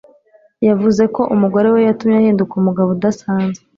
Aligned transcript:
yavuze 0.67 1.03
ko 1.15 1.21
umugore 1.35 1.67
we 1.73 1.79
yatumye 1.87 2.15
ahinduka 2.19 2.53
umugabo 2.55 2.89
udasanzwe. 2.91 3.63